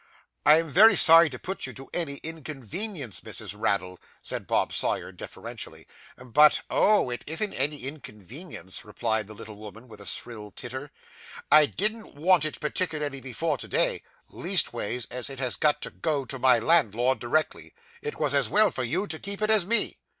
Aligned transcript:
'I 0.47 0.55
am 0.61 0.69
very 0.71 0.95
sorry 0.95 1.29
to 1.29 1.37
put 1.37 1.67
you 1.67 1.73
to 1.73 1.87
any 1.93 2.15
inconvenience, 2.23 3.19
Mrs. 3.21 3.53
Raddle,' 3.55 3.99
said 4.23 4.47
Bob 4.47 4.73
Sawyer 4.73 5.11
deferentially, 5.11 5.85
'but' 6.17 6.61
'Oh, 6.71 7.11
it 7.11 7.23
isn't 7.27 7.53
any 7.53 7.83
inconvenience,' 7.83 8.83
replied 8.83 9.27
the 9.27 9.35
little 9.35 9.57
woman, 9.57 9.87
with 9.87 10.01
a 10.01 10.07
shrill 10.07 10.49
titter. 10.49 10.89
'I 11.51 11.65
didn't 11.67 12.15
want 12.15 12.45
it 12.45 12.59
particular 12.59 13.11
before 13.11 13.59
to 13.59 13.67
day; 13.67 14.01
leastways, 14.27 15.05
as 15.11 15.29
it 15.29 15.37
has 15.37 15.55
to 15.57 15.91
go 15.91 16.25
to 16.25 16.39
my 16.39 16.57
landlord 16.57 17.19
directly, 17.19 17.71
it 18.01 18.15
was 18.19 18.33
as 18.33 18.49
well 18.49 18.71
for 18.71 18.83
you 18.83 19.05
to 19.05 19.19
keep 19.19 19.39
it 19.39 19.51
as 19.51 19.67
me. 19.67 19.97